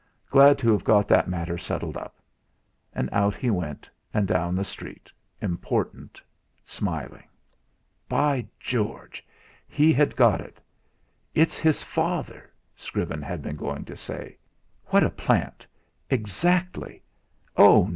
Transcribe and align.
Glad 0.31 0.57
to 0.57 0.71
have 0.71 0.83
got 0.83 1.07
that 1.09 1.27
matter 1.29 1.59
settled 1.59 1.95
up," 1.95 2.15
and 2.91 3.07
out 3.11 3.35
he 3.35 3.51
went, 3.51 3.87
and 4.11 4.27
down 4.27 4.55
the 4.55 4.63
street, 4.63 5.11
important, 5.39 6.19
smiling. 6.63 7.27
By 8.09 8.47
George! 8.59 9.23
He 9.67 9.93
had 9.93 10.15
got 10.15 10.41
it! 10.41 10.59
"It's 11.35 11.59
his 11.59 11.83
father" 11.83 12.51
Scriven 12.75 13.21
had 13.21 13.43
been 13.43 13.57
going 13.57 13.85
to 13.85 13.95
say. 13.95 14.39
What 14.87 15.03
a 15.03 15.11
plant! 15.11 15.67
Exactly! 16.09 17.03
Oh! 17.55 17.87